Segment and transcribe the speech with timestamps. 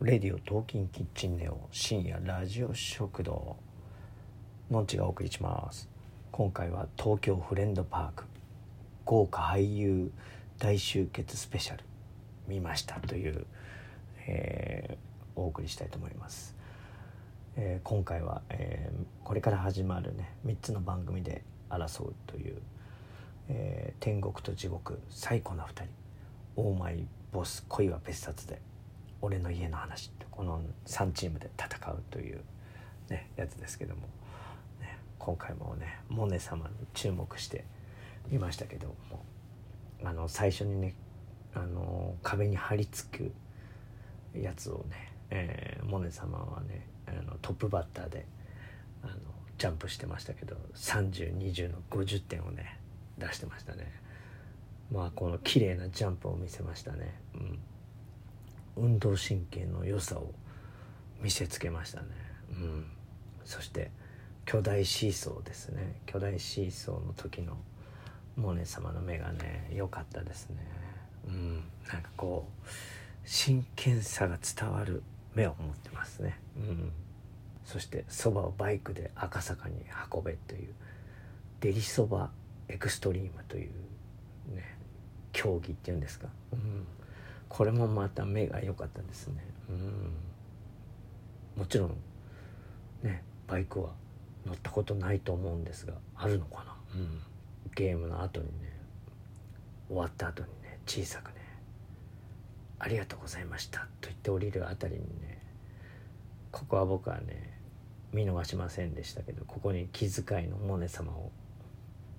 [0.00, 3.56] レディオトーキンキッチンネオ深夜ラジオ食堂
[4.70, 5.88] のんちがお送りします。
[6.30, 8.24] 今回は東京フレンドパーク
[9.04, 10.12] 豪華俳優
[10.56, 11.82] 大集結スペシャル
[12.46, 13.44] 見ましたという、
[14.28, 16.54] えー、お送りしたいと思います、
[17.56, 22.62] えー今回は、えーこれから始まるね3つの番組で争うという、
[23.48, 25.82] えー天国と地獄最高な2人
[26.54, 28.60] オーマイボス恋は別冊で
[29.20, 32.40] 俺の家の話ってこの3チームで戦うという、
[33.08, 34.02] ね、やつですけども、
[34.80, 37.64] ね、今回もねモネ様に注目して
[38.30, 39.24] 見ましたけども。
[40.04, 40.94] あの最初にね
[41.54, 43.32] あの壁に張り付
[44.32, 48.26] くやつをね、えーモネ様はねあのトップバッターで
[49.02, 49.14] あの
[49.56, 52.78] ジャンプしてましたけど3020の50点をね
[53.16, 53.90] 出してましたね。
[54.92, 57.58] まあこの綺麗なジャンプを見せましたね、うん、
[58.78, 60.32] 運動神経の良さを
[61.20, 62.06] 見せつけましたね、
[62.50, 62.86] うん、
[63.44, 63.90] そして
[64.44, 66.00] 巨大シーソーですね。
[66.06, 67.58] 巨大シーソーの時の
[68.36, 70.56] モネ様の目がね良かったですね、
[71.26, 71.54] うん、
[71.92, 72.68] なんかこう
[73.24, 75.02] 真剣さが伝わる
[75.34, 76.92] 目を持ってますね、うん、
[77.64, 79.74] そしてそばをバイクで赤坂に
[80.12, 80.72] 運べという
[81.60, 82.30] デリそば
[82.68, 83.70] エクストリームという
[84.54, 84.78] ね
[85.32, 86.86] 競技っていうんですか、うん、
[87.48, 90.12] これもまた目が良かったですね、うん、
[91.56, 91.96] もちろん
[93.02, 93.90] ねバイクは
[94.46, 97.20] 乗ったことないと思うんですがあるのかな、うん、
[97.74, 98.78] ゲームの後にね
[99.88, 101.34] 終わった後にね小さくね
[102.78, 105.42] 「ありがとうございました」と言って降りるあたりにね
[106.50, 107.58] ここは僕はね
[108.12, 111.30] 見逃しませんでしたけどここに気遣いのモネ様を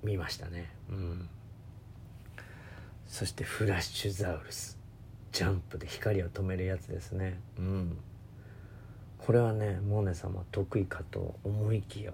[0.04, 0.70] 見ましたね。
[0.90, 1.30] うん。
[3.08, 4.79] そしてフラッシュザウルス。
[5.32, 7.40] ジャンプで光を止めるやつですね。
[7.58, 7.98] うん。
[9.18, 12.14] これはねモネ様得意かと思いきや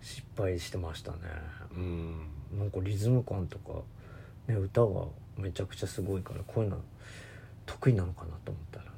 [0.00, 1.18] 失敗してましたね。
[1.74, 2.28] うん。
[2.58, 3.80] なんかリズム感とか、
[4.46, 6.78] ね、歌がめちゃくちゃすごいからこういうの
[7.66, 8.90] 得意なのかなと思ったらね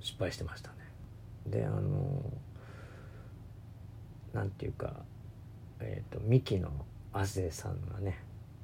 [0.00, 0.76] 失敗してましたね。
[1.46, 2.22] であの
[4.32, 4.94] なんていうか
[5.80, 6.70] えっ、とミキの
[7.12, 8.22] 亜生さんがね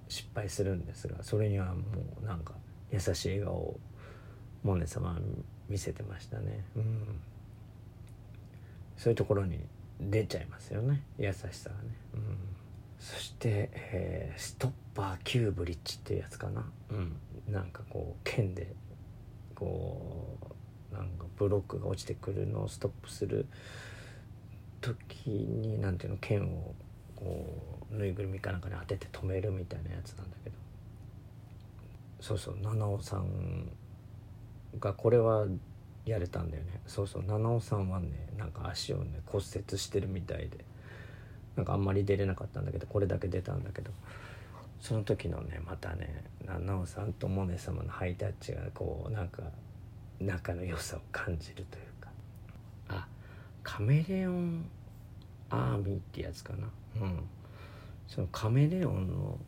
[0.08, 1.82] 失敗するんですがそれにはも
[2.22, 2.54] うなんか
[2.90, 3.80] 優しい笑顔を
[4.62, 5.18] モネ様は
[5.68, 6.64] 見せてましたね。
[6.76, 7.20] うん。
[8.96, 9.60] そういうところに
[10.00, 11.02] 出ちゃいますよね。
[11.18, 11.96] 優しさがね。
[12.14, 12.38] うん。
[12.98, 16.64] そして、えーストッパーキューブリッジっていうやつかな。
[16.90, 17.16] うん。
[17.52, 18.72] なんかこう剣で
[19.54, 20.38] こ
[20.92, 23.46] うなんかブロックが落ちてくるのをストップする
[24.80, 26.74] 時になんていうの剣を
[27.16, 27.46] こ
[27.90, 30.56] うぬいぐるみかなんかに当てて止めるみたいなやつなんだけど。
[32.20, 33.68] そうそう七尾さん
[34.78, 35.46] がこれは
[36.04, 36.80] やれたんだよね。
[36.86, 37.24] そうそう。
[37.24, 40.64] 七尾さんはねなんか足をね骨折してるみたいで
[41.56, 43.90] なんかあんまり出れなかったんだけどこれだけ出たんだけど
[44.80, 49.42] その時のねまたね七尾さんとモネ様のハイタッチがこうなんか
[50.20, 52.10] 仲の良さを感じるというか。
[52.88, 53.06] あ
[53.62, 54.64] カメレオン
[55.50, 56.68] アーミーってやつかな。
[57.00, 57.22] うん。
[58.08, 59.38] そのカメレオンの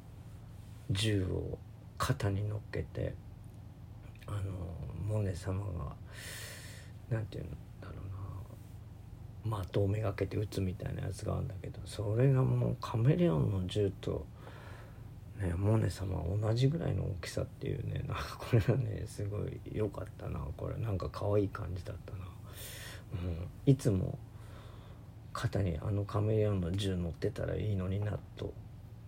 [0.91, 1.59] 銃を
[1.99, 3.15] 肩に乗っけて
[4.35, 5.95] あのモネ様が
[7.11, 7.51] なんていうん
[7.81, 7.93] だろ
[9.47, 14.27] うな的をめがけて撃つみたいなやつがあるんだけどそれがもうカメレオンの銃と、
[15.39, 20.77] ね、モネ様は同じぐらいの大きさっていうねなんかこれがねすごい良かったなこれ。
[20.77, 22.19] なんか可愛い感じだったな、
[23.13, 24.19] うん、いつも
[25.33, 28.53] 肩にあのカメレオンの銃乗ってたらいいのになと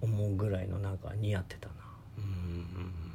[0.00, 1.74] 思うぐらいのなんか似合ってたな。
[2.18, 3.05] うん。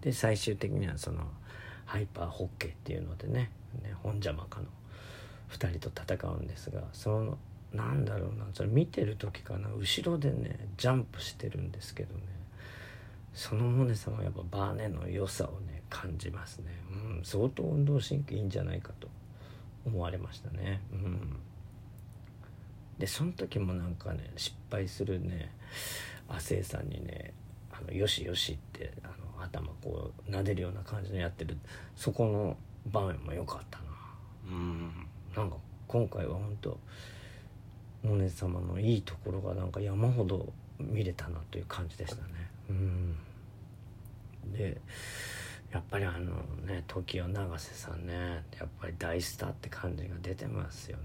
[0.00, 1.24] で最終的にはその
[1.84, 3.50] ハイパーホッケーっていうのでね
[3.82, 4.66] ね本邪魔かの
[5.50, 7.38] 2人と戦うんですがその
[7.72, 12.22] なんだろうなそれ見てる時かな後ろでねジャンプしてるんですけどね
[13.34, 19.08] そのモネ様はやっぱバーネの良さをね感じますね、うん、相当運動神経いいんじゃないかと
[19.86, 20.82] 思われましたね。
[20.92, 21.36] うん。
[22.98, 25.50] でその時もなんかね失敗するね
[26.28, 27.32] 亜生さんにね
[27.80, 31.56] 「あのよしよし」ってあの頭こう撫でるような感じのやってる
[31.96, 32.56] そこの
[32.86, 33.84] 場面も良かったな。
[34.48, 35.06] うん。
[35.36, 35.56] なんか
[35.86, 36.78] 今回は本当
[38.02, 42.50] モネ様のいいところがなんか山ほど見れたなという感じでしたね。
[42.70, 43.16] うん。
[44.52, 44.80] で
[45.72, 46.34] やっぱりあの
[46.66, 51.02] ね TOKIO 永瀬さんねやっぱり大スターって感じが出てますよね。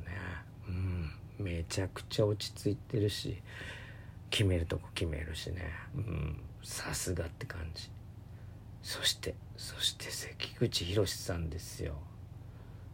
[0.68, 1.12] うん。
[1.38, 3.42] めちゃくちゃ落ち着いてるし
[4.30, 5.70] 決めるとこ決めるしね。
[5.96, 7.92] うんさすがって感じ。
[8.82, 11.94] そしてそして関口宏さんですよ。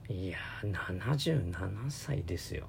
[0.09, 2.68] いや77歳ですよ。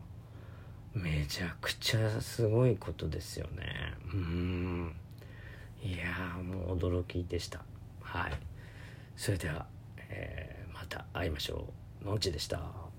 [0.94, 3.94] めちゃくちゃすごいことですよね。
[4.12, 4.94] うん。
[5.82, 7.64] いやもう驚きでした。
[8.00, 8.32] はい。
[9.16, 9.66] それでは、
[10.08, 11.66] えー、また会いましょ
[12.02, 12.04] う。
[12.04, 12.91] のんちでした。